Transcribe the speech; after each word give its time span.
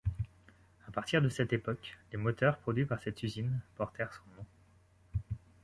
À 0.87 0.91
partir 0.91 1.21
de 1.21 1.29
cette 1.29 1.53
époque, 1.53 1.95
les 2.11 2.17
moteurs 2.17 2.57
produits 2.57 2.87
par 2.87 2.99
cette 3.03 3.21
usine 3.21 3.61
portèrent 3.77 4.11
son 4.15 4.31
nom. 4.41 4.47